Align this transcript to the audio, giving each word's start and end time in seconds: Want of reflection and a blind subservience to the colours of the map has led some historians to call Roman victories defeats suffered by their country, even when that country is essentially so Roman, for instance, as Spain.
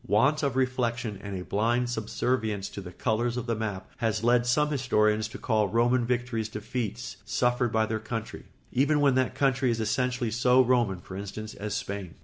Want 0.07 0.41
of 0.41 0.55
reflection 0.55 1.19
and 1.21 1.39
a 1.39 1.43
blind 1.45 1.87
subservience 1.91 2.69
to 2.69 2.81
the 2.81 2.91
colours 2.91 3.37
of 3.37 3.45
the 3.45 3.53
map 3.53 3.87
has 3.97 4.23
led 4.23 4.47
some 4.47 4.71
historians 4.71 5.27
to 5.27 5.37
call 5.37 5.67
Roman 5.67 6.07
victories 6.07 6.49
defeats 6.49 7.17
suffered 7.23 7.71
by 7.71 7.85
their 7.85 7.99
country, 7.99 8.45
even 8.71 8.99
when 8.99 9.13
that 9.13 9.35
country 9.35 9.69
is 9.69 9.79
essentially 9.79 10.31
so 10.31 10.63
Roman, 10.63 11.01
for 11.01 11.15
instance, 11.15 11.53
as 11.53 11.75
Spain. 11.75 12.15